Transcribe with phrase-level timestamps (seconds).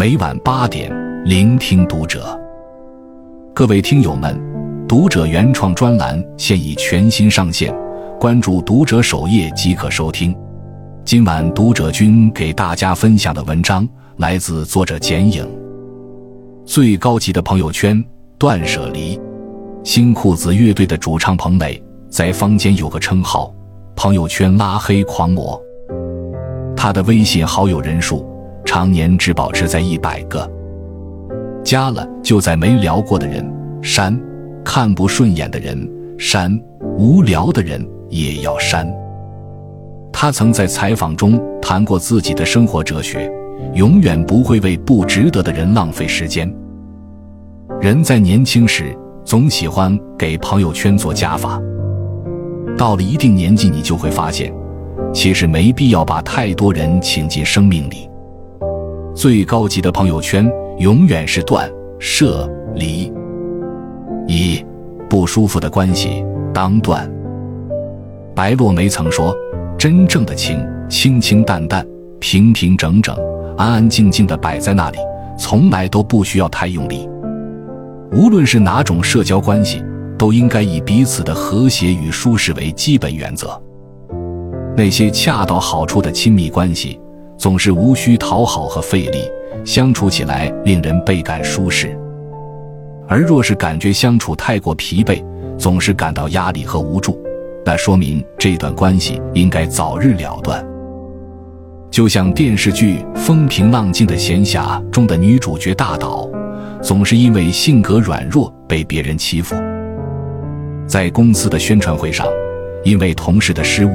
[0.00, 0.90] 每晚八点，
[1.26, 2.34] 聆听读者。
[3.54, 4.34] 各位听友们，
[4.88, 7.70] 读者原创专栏现已全新上线，
[8.18, 10.34] 关注读者首页即可收听。
[11.04, 13.86] 今晚读者君给大家分享的文章
[14.16, 15.46] 来自作者剪影。
[16.64, 18.02] 最高级的朋友圈，
[18.38, 19.20] 断舍离。
[19.84, 21.78] 新裤子乐队的主唱彭磊
[22.08, 23.54] 在坊间有个称号
[23.94, 25.60] “朋友圈拉黑狂魔”，
[26.74, 28.26] 他的微信好友人数
[28.72, 30.48] 常年只保持在一百个，
[31.64, 33.44] 加了就在没聊过的人
[33.82, 34.16] 删，
[34.64, 35.76] 看不顺眼的人
[36.16, 36.56] 删，
[36.96, 38.88] 无聊的人也要删。
[40.12, 43.28] 他曾在采访中谈过自己的生活哲学：
[43.74, 46.48] 永远不会为不值得的人浪费时间。
[47.80, 48.96] 人在年轻时。
[49.24, 51.60] 总喜欢给朋友圈做加法，
[52.76, 54.52] 到了一定年纪，你就会发现，
[55.12, 58.09] 其实没必要把太多人请进生命里。
[59.20, 63.12] 最高级的朋友圈永远是断舍离。
[64.26, 64.64] 一
[65.10, 67.06] 不舒服的关系当断。
[68.34, 69.36] 白落梅曾说
[69.78, 71.86] ：“真正的清，清清淡淡，
[72.18, 73.14] 平平整整，
[73.58, 74.96] 安安静静的摆在那里，
[75.38, 77.06] 从来都不需要太用力。”
[78.16, 79.84] 无论是哪种社交关系，
[80.16, 83.48] 都应该以彼此的和谐与舒适为基本原则。
[84.74, 86.98] 那些恰到好处的亲密关系，
[87.40, 89.24] 总是无需讨好和费力，
[89.64, 91.98] 相处起来令人倍感舒适。
[93.08, 95.24] 而若是感觉相处太过疲惫，
[95.56, 97.18] 总是感到压力和无助，
[97.64, 100.62] 那说明这段关系应该早日了断。
[101.90, 106.28] 就像电视剧《风平浪静的闲暇》中的女主角大岛。
[106.82, 109.54] 总是因为性格软弱被别人欺负，
[110.86, 112.26] 在公司的宣传会上，
[112.84, 113.90] 因为同事的失误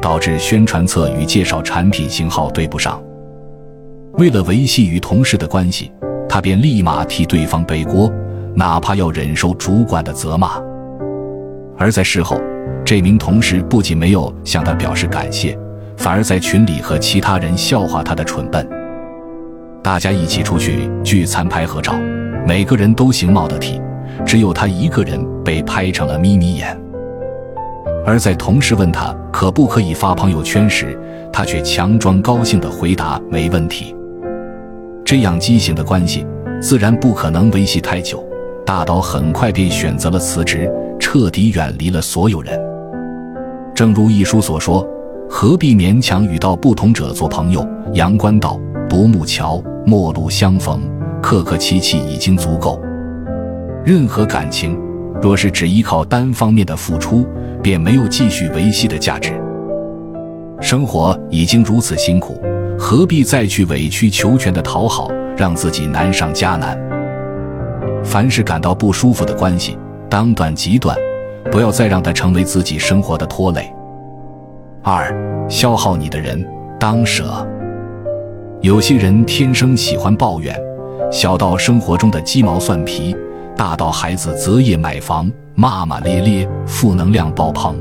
[0.00, 3.02] 导致宣传册与介绍产品型号对不上。
[4.14, 5.92] 为了维系与同事的关系，
[6.28, 8.10] 他便立马替对方背锅，
[8.54, 10.60] 哪怕要忍受主管的责骂。
[11.76, 12.40] 而在事后，
[12.84, 15.56] 这名同事不仅没有向他表示感谢，
[15.96, 18.68] 反而在群里和其他人笑话他的蠢笨。
[19.82, 21.94] 大家一起出去聚餐拍合照。
[22.46, 23.80] 每个人都形貌得体，
[24.24, 26.76] 只有他一个人被拍成了眯眯眼。
[28.08, 30.98] 而在同事问他可不可以发朋友圈时，
[31.30, 33.94] 他却强装高兴地回答：“没问题。”
[35.04, 36.26] 这样畸形的关系
[36.58, 38.26] 自然不可能维系太久。
[38.64, 42.58] 大岛很快便选择了辞职，彻底远离了所有人。
[43.74, 44.88] 正如一书所说
[45.28, 47.62] ：“何必勉强与道不同者做朋友？
[47.92, 48.58] 阳关道，
[48.88, 50.80] 独木桥，陌路相逢。”
[51.20, 52.80] 客客气气已经足够。
[53.84, 54.78] 任何感情，
[55.20, 57.26] 若是只依靠单方面的付出，
[57.62, 59.32] 便没有继续维系的价值。
[60.60, 62.40] 生活已经如此辛苦，
[62.78, 66.78] 何必再去委曲求全的讨好，让自己难上加难？
[68.04, 69.76] 凡是感到不舒服的关系，
[70.08, 70.96] 当断即断，
[71.50, 73.72] 不要再让它成为自己生活的拖累。
[74.82, 75.12] 二，
[75.48, 76.46] 消耗你的人
[76.78, 77.46] 当舍。
[78.60, 80.56] 有些人天生喜欢抱怨。
[81.10, 83.16] 小到生活中的鸡毛蒜皮，
[83.58, 87.76] 大到孩子择业买房骂骂咧咧、负能量爆棚。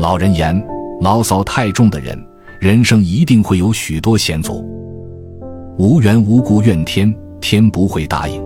[0.00, 0.66] 老人言：
[1.02, 2.18] 牢骚太重的人，
[2.58, 4.64] 人生一定会有许多险阻。
[5.76, 8.40] 无缘无故怨天，天不会答应；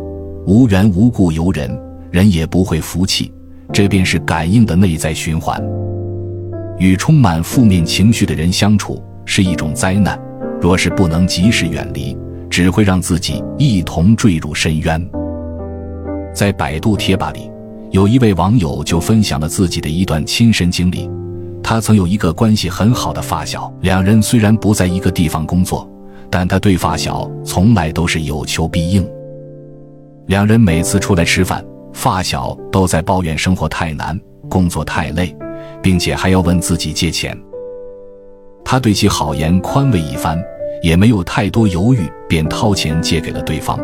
[0.49, 3.33] 无缘无故尤人，人也不会服气。
[3.73, 5.63] 这便是感应的内在循环。
[6.77, 10.21] 与充满负面情绪的人相处是一种灾难，
[10.61, 12.19] 若是不能及时远离。
[12.51, 15.09] 只会让自己一同坠入深渊。
[16.41, 17.51] 在百度贴吧里，
[17.91, 21.07] 有一位网友就分享了自己的一段亲身经历。
[21.63, 25.87] 他曾有一个关系很好的发小，两人虽然不在一个地方工作，
[26.31, 29.07] 但他对发小从来都是有求必应。
[30.29, 31.63] 两人每次出来吃饭，
[31.93, 34.19] 发小都在抱怨生活太难，
[34.49, 35.37] 工作太累，
[35.83, 37.39] 并且还要问自己借钱。
[38.65, 40.43] 他对其好言宽慰一番。
[40.83, 43.79] 也没有太多犹豫，便掏钱借给了对方，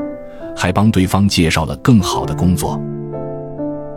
[0.56, 2.80] 还帮对方介绍了更好的工作。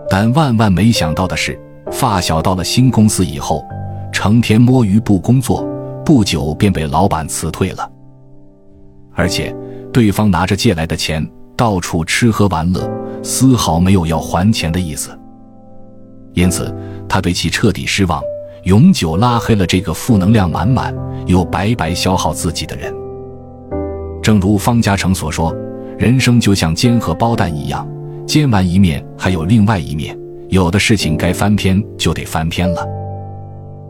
[0.09, 1.57] 但万万没想到的是，
[1.91, 3.63] 发小到了新公司以后，
[4.11, 5.65] 成天摸鱼不工作，
[6.05, 7.89] 不久便被老板辞退了。
[9.15, 9.55] 而且，
[9.93, 11.25] 对方拿着借来的钱
[11.55, 12.89] 到处吃喝玩乐，
[13.23, 15.17] 丝毫没有要还钱的意思。
[16.33, 16.75] 因此，
[17.07, 18.21] 他对其彻底失望。
[18.63, 20.93] 永久拉黑了这个负能量满满
[21.25, 22.93] 又白白消耗自己的人。
[24.21, 25.55] 正如方嘉诚所说
[25.99, 27.85] ：“人生就像煎荷包蛋一样，
[28.25, 30.17] 煎完一面还有另外一面，
[30.47, 32.87] 有的事情该翻篇就得翻篇了。”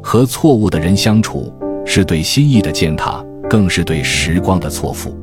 [0.02, 1.54] 和错误的人相处，
[1.86, 5.16] 是对心意的践踏，更是对时光的错付。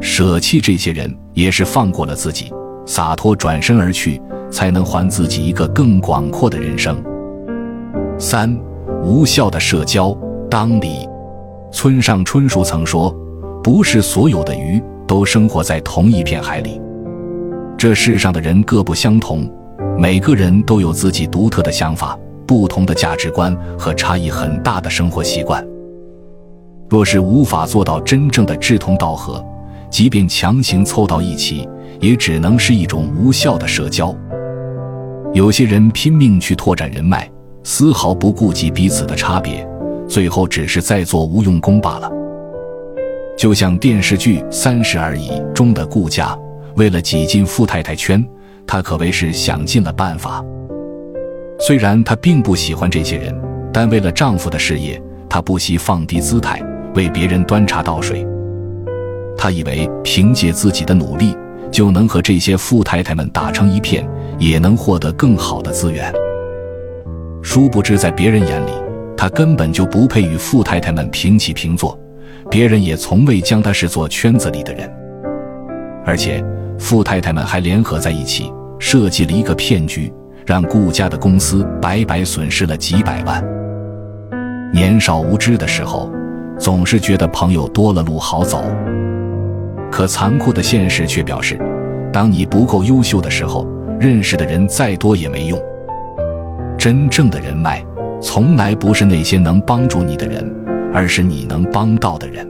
[0.00, 2.52] 舍弃这些人，也是放过了自己，
[2.84, 4.20] 洒脱转身而去，
[4.50, 7.00] 才能还自己一个更广阔的人生。
[8.18, 8.52] 三，
[9.04, 10.12] 无效的社交，
[10.50, 11.08] 当理。
[11.70, 13.14] 村上春树曾说
[13.62, 16.80] ：“不是所有的鱼都生活在同一片海里。”
[17.76, 19.50] 这世上的人各不相同，
[19.98, 22.16] 每个人都有自己独特的想法、
[22.46, 25.66] 不同的价值观和差异很大的生活习惯。
[26.88, 29.44] 若是无法做到真正的志同道合，
[29.90, 31.68] 即便强行凑到一起，
[31.98, 34.14] 也只能是一种无效的社交。
[35.32, 37.28] 有些人拼命去拓展人脉，
[37.64, 39.66] 丝毫不顾及彼此的差别，
[40.06, 42.19] 最后只是在做无用功罢了。
[43.40, 46.38] 就像电视剧《三十而已》中的顾家，
[46.76, 48.22] 为了挤进富太太圈，
[48.66, 50.44] 她可谓是想尽了办法。
[51.58, 53.34] 虽然她并不喜欢这些人，
[53.72, 56.60] 但为了丈夫的事业，她不惜放低姿态。
[56.94, 58.26] 为别人端茶倒水，
[59.38, 61.34] 她以为凭借自己的努力
[61.70, 64.06] 就能和这些富太太们打成一片，
[64.38, 66.12] 也能获得更好的资源。
[67.42, 68.72] 殊不知，在别人眼里，
[69.16, 71.98] 她根本就不配与富太太们平起平坐，
[72.50, 74.90] 别人也从未将他视作圈子里的人。
[76.04, 76.44] 而且，
[76.78, 80.12] 富太太们还联合在一起，设计了一个骗局，
[80.44, 83.42] 让顾家的公司白白损失了几百万。
[84.72, 86.10] 年少无知的时候。
[86.58, 88.62] 总是觉得朋友多了路好走，
[89.90, 91.58] 可残酷的现实却表示，
[92.12, 93.66] 当你不够优秀的时候，
[93.98, 95.58] 认识的人再多也没用。
[96.76, 97.82] 真正的人脉，
[98.20, 100.54] 从来不是那些能帮助你的人，
[100.92, 102.46] 而是你能帮到的人。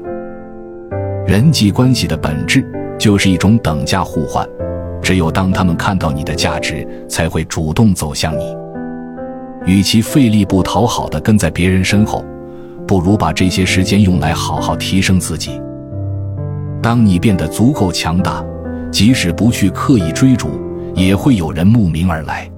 [1.27, 2.65] 人际关系的本质
[2.99, 4.49] 就是一种等价互换，
[5.03, 8.57] 只有当他们看到你的价值，才会主动走向你。
[9.67, 12.25] 与其费力不讨好的跟在别人身后。
[12.87, 15.63] 不如把这些时间用来好好提升自己。
[16.83, 18.45] 当你变得足够强大，
[18.91, 20.61] 即使不去刻意追逐，
[20.97, 22.51] 也会有人慕名而来。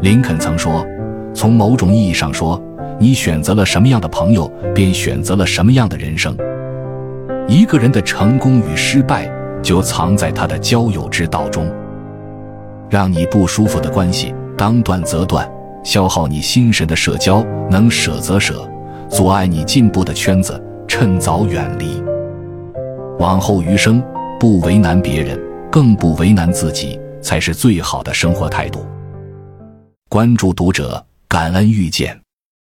[0.00, 0.82] 林肯曾说
[1.34, 2.58] ：“从某种意义上说，
[3.00, 6.36] 你选择了什么样的朋友，便选择了什么样的人生。
[7.46, 9.30] 一个人的成功与失败，
[9.62, 11.70] 就藏在他的交友之道中。
[12.90, 15.44] 让你不舒服的关系，当断则断；
[15.84, 18.68] 消耗你心神的社交，能舍则舍。”
[19.08, 22.02] 阻碍你进步的圈子，趁早远离。
[23.18, 24.02] 往后余生，
[24.38, 25.40] 不为难别人，
[25.72, 28.84] 更不为难自己，才是最好的生活态度。
[30.10, 32.27] 关注读者，感恩遇见。